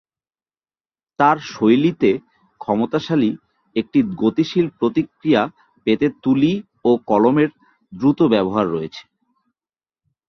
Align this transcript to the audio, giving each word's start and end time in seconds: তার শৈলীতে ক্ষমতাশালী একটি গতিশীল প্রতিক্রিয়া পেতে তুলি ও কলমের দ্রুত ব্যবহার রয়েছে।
তার 1.19 1.37
শৈলীতে 1.51 2.11
ক্ষমতাশালী 2.61 3.31
একটি 3.75 3.99
গতিশীল 4.21 4.65
প্রতিক্রিয়া 4.79 5.41
পেতে 5.87 6.07
তুলি 6.23 6.53
ও 6.85 6.91
কলমের 7.07 7.49
দ্রুত 7.93 8.19
ব্যবহার 8.33 8.65
রয়েছে। 8.67 9.03